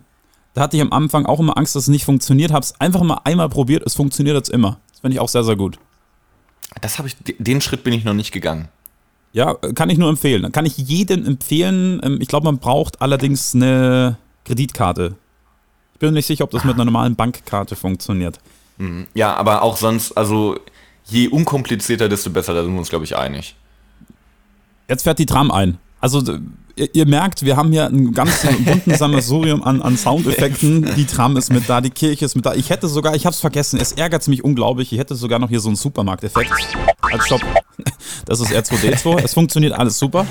[0.54, 2.52] Da hatte ich am Anfang auch immer Angst, dass es nicht funktioniert.
[2.52, 4.78] Habe es einfach mal einmal probiert, es funktioniert jetzt immer.
[4.90, 5.78] Das finde ich auch sehr, sehr gut.
[6.80, 8.68] Das habe ich, den Schritt bin ich noch nicht gegangen.
[9.32, 10.50] Ja, kann ich nur empfehlen.
[10.52, 12.00] Kann ich jedem empfehlen.
[12.04, 15.16] Ähm, Ich glaube, man braucht allerdings eine Kreditkarte.
[15.94, 18.38] Ich bin mir nicht sicher, ob das mit einer normalen Bankkarte funktioniert.
[19.14, 20.58] Ja, aber auch sonst, also
[21.04, 23.54] je unkomplizierter, desto besser, da sind wir uns, glaube ich, einig.
[24.88, 25.78] Jetzt fährt die Tram ein.
[26.00, 26.22] Also
[26.76, 30.94] ihr, ihr merkt, wir haben hier ein ganz bunten Sammelsurium an, an Soundeffekten.
[30.96, 32.54] Die Tram ist mit da, die Kirche ist mit da.
[32.54, 34.92] Ich hätte sogar, ich habe es vergessen, es ärgert mich unglaublich.
[34.92, 36.50] Ich hätte sogar noch hier so einen Supermarkteffekt.
[37.02, 37.42] Halt, stopp.
[38.26, 39.22] Das ist R2D2.
[39.22, 40.26] Es funktioniert alles super.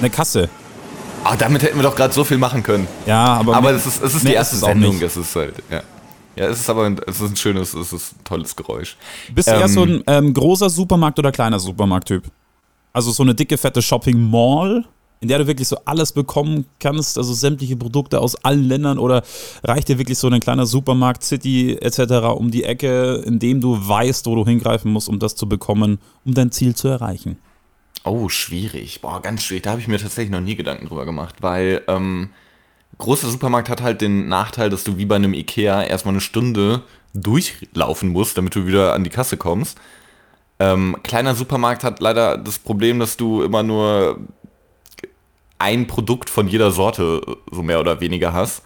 [0.00, 0.48] Eine Kasse.
[1.24, 2.86] Ah, damit hätten wir doch gerade so viel machen können.
[3.04, 5.34] Ja, aber, Aber es ist, es ist Nee, die ist erste auch Sendung, es ist
[5.34, 5.82] halt, ja.
[6.36, 8.96] Ja, es ist aber ein, es ist ein schönes, es ist ein tolles Geräusch.
[9.34, 12.24] bist du eher ähm, so ein ähm, großer Supermarkt oder kleiner Supermarkttyp?
[12.96, 14.86] Also so eine dicke, fette Shopping Mall,
[15.20, 19.22] in der du wirklich so alles bekommen kannst, also sämtliche Produkte aus allen Ländern oder
[19.62, 22.34] reicht dir wirklich so ein kleiner Supermarkt, City etc.
[22.34, 25.98] um die Ecke, in dem du weißt, wo du hingreifen musst, um das zu bekommen,
[26.24, 27.36] um dein Ziel zu erreichen?
[28.02, 29.02] Oh, schwierig.
[29.02, 29.64] Boah, ganz schwierig.
[29.64, 32.30] Da habe ich mir tatsächlich noch nie Gedanken drüber gemacht, weil ähm,
[32.96, 36.80] großer Supermarkt hat halt den Nachteil, dass du wie bei einem Ikea erstmal eine Stunde
[37.12, 39.76] durchlaufen musst, damit du wieder an die Kasse kommst.
[40.58, 44.18] Ähm, kleiner Supermarkt hat leider das Problem, dass du immer nur
[45.58, 48.62] ein Produkt von jeder Sorte so mehr oder weniger hast.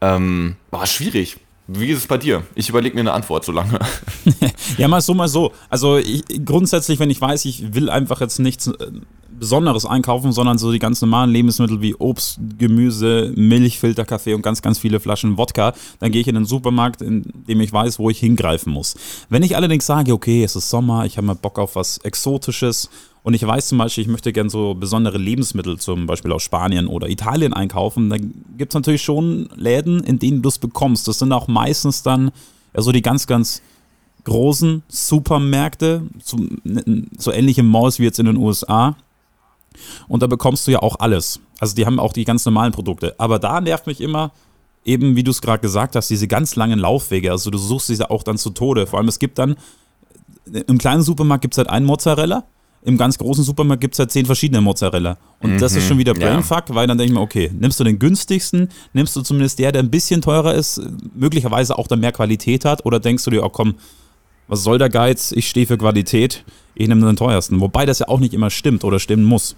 [0.00, 1.38] Ähm, boah, schwierig.
[1.66, 2.42] Wie ist es bei dir?
[2.54, 3.78] Ich überlege mir eine Antwort so lange.
[4.76, 5.52] Ja, mal so, mal so.
[5.68, 8.90] Also ich, grundsätzlich, wenn ich weiß, ich will einfach jetzt nichts äh,
[9.38, 14.62] Besonderes einkaufen, sondern so die ganz normalen Lebensmittel wie Obst, Gemüse, Milch, Filterkaffee und ganz,
[14.62, 18.10] ganz viele Flaschen Wodka, dann gehe ich in den Supermarkt, in dem ich weiß, wo
[18.10, 18.96] ich hingreifen muss.
[19.28, 22.90] Wenn ich allerdings sage, okay, es ist Sommer, ich habe mal Bock auf was Exotisches
[23.22, 26.86] und ich weiß zum Beispiel, ich möchte gerne so besondere Lebensmittel, zum Beispiel aus Spanien
[26.86, 31.08] oder Italien einkaufen, dann gibt es natürlich schon Läden, in denen du es bekommst.
[31.08, 32.30] Das sind auch meistens dann
[32.74, 33.62] ja, so die ganz, ganz
[34.24, 36.38] großen Supermärkte, so,
[37.16, 38.96] so ähnliche Malls wie jetzt in den USA.
[40.08, 41.40] Und da bekommst du ja auch alles.
[41.60, 43.14] Also die haben auch die ganz normalen Produkte.
[43.18, 44.32] Aber da nervt mich immer,
[44.84, 47.30] eben wie du es gerade gesagt hast, diese ganz langen Laufwege.
[47.30, 48.86] Also du suchst diese auch dann zu Tode.
[48.86, 49.56] Vor allem es gibt dann,
[50.52, 52.44] im kleinen Supermarkt gibt es halt einen Mozzarella,
[52.82, 55.16] im ganz großen Supermarkt gibt es halt zehn verschiedene Mozzarella.
[55.40, 55.88] Und mhm, das ist mhm.
[55.88, 56.74] schon wieder Brainfuck, ja.
[56.74, 59.82] weil dann denke ich mir, okay, nimmst du den günstigsten, nimmst du zumindest der, der
[59.82, 60.82] ein bisschen teurer ist,
[61.14, 63.76] möglicherweise auch dann mehr Qualität hat, oder denkst du dir, oh komm,
[64.48, 65.32] was soll der Geiz?
[65.32, 67.60] Ich stehe für Qualität, ich nehme den teuersten.
[67.60, 69.56] Wobei das ja auch nicht immer stimmt oder stimmen muss.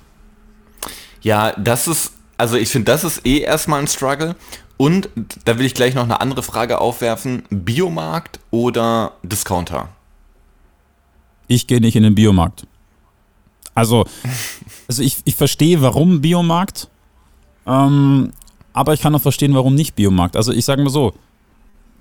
[1.23, 4.37] Ja, das ist, also ich finde, das ist eh erstmal ein Struggle.
[4.77, 5.09] Und
[5.45, 7.45] da will ich gleich noch eine andere Frage aufwerfen.
[7.51, 9.89] Biomarkt oder Discounter?
[11.49, 12.67] Ich gehe nicht in den Biomarkt.
[13.75, 14.05] Also,
[14.89, 16.89] also ich, ich verstehe, warum Biomarkt,
[17.67, 18.33] ähm,
[18.73, 20.37] aber ich kann auch verstehen, warum nicht Biomarkt.
[20.37, 21.15] Also ich sage mal so,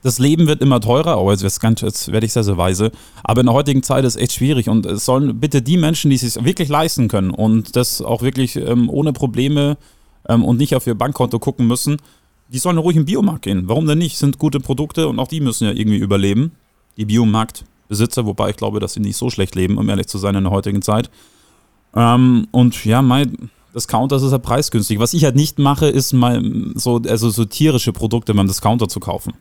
[0.05, 2.91] das Leben wird immer teurer, oh, jetzt, jetzt werde ich sehr, sehr weise,
[3.23, 6.11] aber in der heutigen Zeit ist es echt schwierig und es sollen bitte die Menschen,
[6.11, 9.77] die es sich wirklich leisten können und das auch wirklich ähm, ohne Probleme
[10.29, 11.97] ähm, und nicht auf ihr Bankkonto gucken müssen,
[12.49, 13.63] die sollen ruhig im Biomarkt gehen.
[13.67, 14.19] Warum denn nicht?
[14.19, 16.51] Sind gute Produkte und auch die müssen ja irgendwie überleben.
[16.97, 20.35] Die Biomarktbesitzer, wobei ich glaube, dass sie nicht so schlecht leben, um ehrlich zu sein
[20.35, 21.09] in der heutigen Zeit.
[21.95, 24.99] Ähm, und ja, mein Discounter ist ja preisgünstig.
[24.99, 26.43] Was ich halt nicht mache, ist mal
[26.75, 29.33] so, also so tierische Produkte beim Discounter zu kaufen.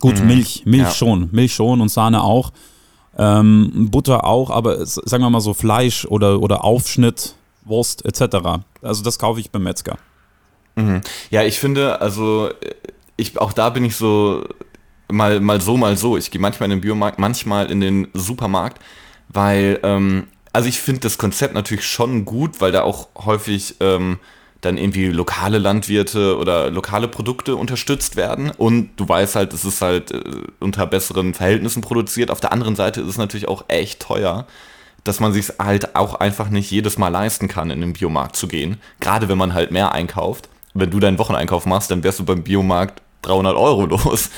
[0.00, 0.26] Gut, mhm.
[0.26, 0.90] Milch, Milch ja.
[0.90, 2.52] schon, Milch schon und Sahne auch.
[3.18, 8.60] Ähm, Butter auch, aber sagen wir mal so Fleisch oder, oder Aufschnitt, Wurst etc.
[8.82, 9.96] Also das kaufe ich beim Metzger.
[10.74, 11.00] Mhm.
[11.30, 12.50] Ja, ich finde, also
[13.16, 14.44] ich auch da bin ich so
[15.10, 16.16] mal, mal so, mal so.
[16.16, 18.82] Ich gehe manchmal in den Biomarkt, manchmal in den Supermarkt,
[19.28, 24.18] weil, ähm, also ich finde das Konzept natürlich schon gut, weil da auch häufig ähm,
[24.60, 28.50] dann irgendwie lokale Landwirte oder lokale Produkte unterstützt werden.
[28.56, 30.22] Und du weißt halt, es ist halt äh,
[30.60, 32.30] unter besseren Verhältnissen produziert.
[32.30, 34.46] Auf der anderen Seite ist es natürlich auch echt teuer,
[35.04, 38.48] dass man sich halt auch einfach nicht jedes Mal leisten kann, in den Biomarkt zu
[38.48, 38.78] gehen.
[39.00, 40.48] Gerade wenn man halt mehr einkauft.
[40.74, 44.30] Wenn du deinen Wocheneinkauf machst, dann wärst du beim Biomarkt 300 Euro los,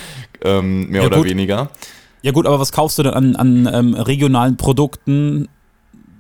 [0.43, 1.27] ähm, mehr ja, oder gut.
[1.27, 1.71] weniger.
[2.23, 5.49] Ja gut, aber was kaufst du denn an, an ähm, regionalen Produkten,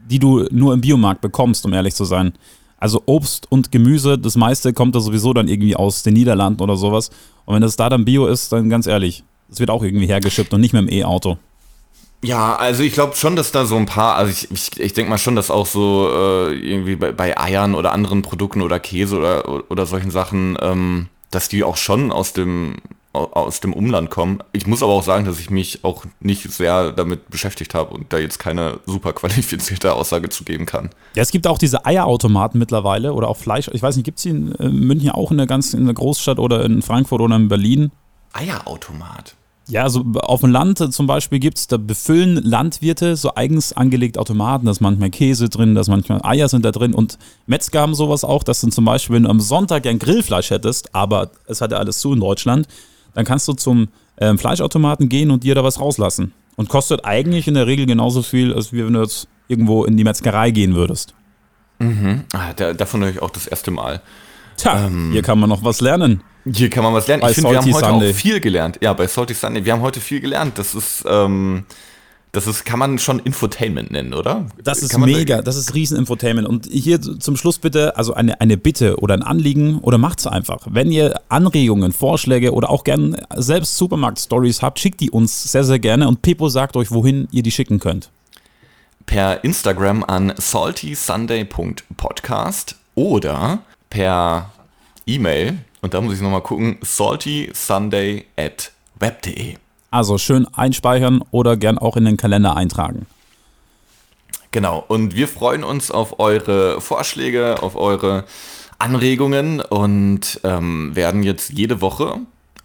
[0.09, 2.33] die du nur im Biomarkt bekommst, um ehrlich zu sein?
[2.79, 6.77] Also Obst und Gemüse, das meiste kommt da sowieso dann irgendwie aus den Niederlanden oder
[6.77, 7.11] sowas.
[7.45, 10.55] Und wenn das da dann Bio ist, dann ganz ehrlich, das wird auch irgendwie hergeschippt
[10.55, 11.39] und nicht mit dem E-Auto.
[12.23, 15.11] Ja, also ich glaube schon, dass da so ein paar, also ich, ich, ich denke
[15.11, 19.19] mal schon, dass auch so äh, irgendwie bei, bei, Eiern oder anderen Produkten oder Käse
[19.19, 22.77] oder, oder solchen Sachen, ähm, dass die auch schon aus dem
[23.13, 24.41] aus dem Umland kommen.
[24.53, 28.13] Ich muss aber auch sagen, dass ich mich auch nicht sehr damit beschäftigt habe und
[28.13, 30.91] da jetzt keine super qualifizierte Aussage zu geben kann.
[31.15, 33.69] Ja, es gibt auch diese Eierautomaten mittlerweile oder auch Fleisch.
[33.73, 35.95] Ich weiß nicht, gibt es die in äh, München auch in der ganzen in der
[35.95, 37.91] Großstadt oder in Frankfurt oder in Berlin?
[38.33, 39.35] Eierautomat.
[39.71, 44.17] Ja, also auf dem Land zum Beispiel gibt es, da befüllen Landwirte so eigens angelegt
[44.17, 47.83] Automaten, da ist manchmal Käse drin, da ist manchmal Eier sind da drin und Metzger
[47.83, 51.33] haben sowas auch, dass du zum Beispiel, wenn du am Sonntag gern Grillfleisch hättest, aber
[51.47, 52.67] es hat ja alles zu in Deutschland,
[53.15, 53.89] dann kannst du zum
[54.21, 56.33] ähm, Fleischautomaten gehen und dir da was rauslassen.
[56.57, 60.05] Und kostet eigentlich in der Regel genauso viel, als wenn du jetzt irgendwo in die
[60.05, 61.15] Metzgerei gehen würdest.
[61.79, 62.25] Mhm.
[62.33, 64.03] Ah, da, davon höre ich auch das erste Mal.
[64.57, 66.23] Tja, ähm, hier kann man noch was lernen.
[66.45, 67.21] Hier kann man was lernen.
[67.21, 68.11] Bei ich finde, wir haben heute Sunday.
[68.11, 68.79] auch viel gelernt.
[68.81, 69.65] Ja, bei Salty Sunday.
[69.65, 70.59] Wir haben heute viel gelernt.
[70.59, 71.65] Das ist, ähm,
[72.33, 74.47] das ist, kann man schon Infotainment nennen, oder?
[74.63, 76.47] Das ist mega, das ist Riesen-Infotainment.
[76.47, 80.59] Und hier zum Schluss bitte, also eine, eine Bitte oder ein Anliegen oder macht's einfach.
[80.69, 85.79] Wenn ihr Anregungen, Vorschläge oder auch gern selbst Supermarkt-Stories habt, schickt die uns sehr, sehr
[85.79, 88.11] gerne und Pippo sagt euch, wohin ihr die schicken könnt.
[89.07, 94.53] Per Instagram an saltysunday.podcast oder per
[95.07, 99.57] E-Mail, und da muss ich nochmal gucken, saltysunday at web.de.
[99.91, 103.07] Also schön einspeichern oder gern auch in den Kalender eintragen.
[104.51, 108.25] Genau, und wir freuen uns auf eure Vorschläge, auf eure
[108.79, 112.19] Anregungen und ähm, werden jetzt jede Woche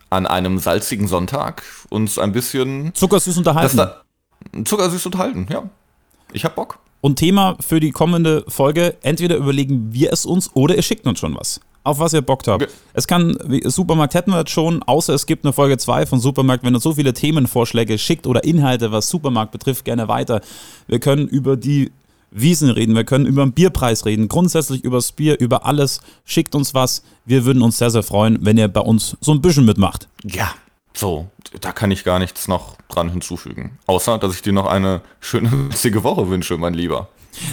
[0.09, 3.77] an einem salzigen Sonntag uns ein bisschen zuckersüß unterhalten.
[3.77, 4.01] Da,
[4.63, 5.63] zuckersüß unterhalten, ja.
[6.31, 6.79] Ich hab Bock.
[7.01, 11.19] Und Thema für die kommende Folge, entweder überlegen wir es uns oder ihr schickt uns
[11.19, 12.67] schon was auf was ihr Bock habt.
[12.93, 16.63] Es kann, Supermarkt hätten wir jetzt schon, außer es gibt eine Folge 2 von Supermarkt,
[16.63, 20.41] wenn ihr so viele Themenvorschläge schickt oder Inhalte, was Supermarkt betrifft, gerne weiter.
[20.88, 21.91] Wir können über die
[22.32, 26.02] Wiesen reden, wir können über den Bierpreis reden, grundsätzlich über das Bier, über alles.
[26.26, 27.04] Schickt uns was.
[27.26, 30.08] Wir würden uns sehr, sehr freuen, wenn ihr bei uns so ein bisschen mitmacht.
[30.24, 30.52] Ja,
[30.96, 31.28] so,
[31.62, 33.78] da kann ich gar nichts noch dran hinzufügen.
[33.88, 37.10] Außer, dass ich dir noch eine schöne, witzige Woche wünsche, mein Lieber.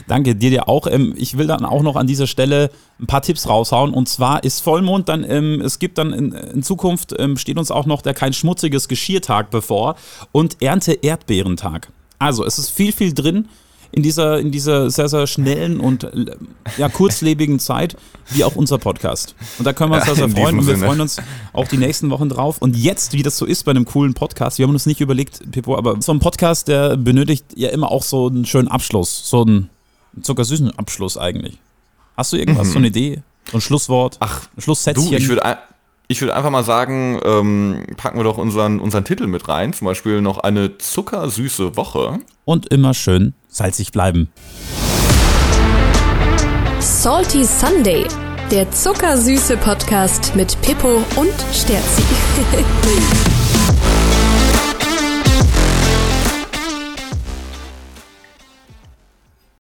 [0.06, 0.86] Danke, dir dir auch.
[0.86, 3.92] Ähm, ich will dann auch noch an dieser Stelle ein paar Tipps raushauen.
[3.92, 7.86] Und zwar ist Vollmond dann, ähm, es gibt dann in, Zukunft, ähm, steht uns auch
[7.86, 9.96] noch der kein schmutziges Geschirrtag bevor
[10.32, 11.88] und Ernte Erdbeerentag.
[12.18, 13.48] Also es ist viel, viel drin
[13.92, 16.06] in dieser, in dieser sehr, sehr schnellen und
[16.76, 17.96] ja, kurzlebigen Zeit,
[18.30, 19.34] wie auch unser Podcast.
[19.58, 20.86] Und da können wir uns ja, sehr, sehr freuen und wir Sinne.
[20.86, 21.16] freuen uns
[21.52, 22.58] auch die nächsten Wochen drauf.
[22.58, 25.50] Und jetzt, wie das so ist bei einem coolen Podcast, wir haben uns nicht überlegt,
[25.50, 29.42] Pippo, aber so ein Podcast, der benötigt ja immer auch so einen schönen Abschluss, so
[29.42, 29.70] einen
[30.22, 31.58] zuckersüßen Abschluss eigentlich.
[32.16, 32.72] Hast du irgendwas, mhm.
[32.72, 35.10] so eine Idee, so ein Schlusswort, Ach, ein Schlusssätzchen?
[35.10, 35.58] Du, ich würde
[36.10, 39.72] ich würde einfach mal sagen, ähm, packen wir doch unseren, unseren Titel mit rein.
[39.72, 42.18] Zum Beispiel noch eine zuckersüße Woche.
[42.44, 44.28] Und immer schön salzig bleiben.
[46.80, 48.06] Salty Sunday,
[48.50, 52.02] der zuckersüße Podcast mit Pippo und Sterzi.